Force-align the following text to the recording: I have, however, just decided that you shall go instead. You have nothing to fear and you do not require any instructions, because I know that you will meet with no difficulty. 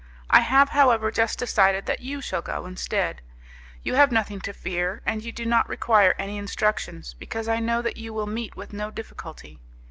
I 0.31 0.39
have, 0.39 0.69
however, 0.69 1.11
just 1.11 1.37
decided 1.37 1.85
that 1.85 1.99
you 1.99 2.21
shall 2.21 2.41
go 2.41 2.65
instead. 2.65 3.21
You 3.83 3.93
have 3.93 4.11
nothing 4.11 4.41
to 4.41 4.51
fear 4.51 5.03
and 5.05 5.21
you 5.23 5.31
do 5.31 5.45
not 5.45 5.69
require 5.69 6.15
any 6.17 6.39
instructions, 6.39 7.13
because 7.13 7.47
I 7.47 7.59
know 7.59 7.83
that 7.83 7.97
you 7.97 8.11
will 8.11 8.25
meet 8.25 8.55
with 8.57 8.73
no 8.73 8.89
difficulty. 8.89 9.59